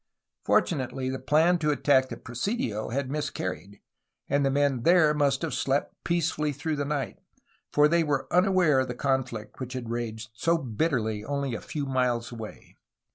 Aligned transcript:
Fortunately 0.43 1.11
the 1.11 1.19
plan 1.19 1.59
to 1.59 1.69
attack 1.69 2.09
the 2.09 2.17
presidio 2.17 2.89
had 2.89 3.11
miscar 3.11 3.51
ried, 3.51 3.81
and 4.27 4.43
the 4.43 4.49
men 4.49 4.81
there 4.81 5.13
must 5.13 5.43
have 5.43 5.53
slept 5.53 5.93
peacefully 6.03 6.51
through 6.51 6.77
the 6.77 6.85
night, 6.85 7.19
for 7.71 7.87
they 7.87 8.03
were 8.03 8.25
unaware 8.33 8.79
of 8.79 8.87
the 8.87 8.95
conflict 8.95 9.59
which 9.59 9.73
had 9.73 9.91
raged 9.91 10.31
so 10.33 10.57
bitterly 10.57 11.23
only 11.23 11.53
a 11.53 11.61
few 11.61 11.85
miles 11.85 12.31
away. 12.31 12.77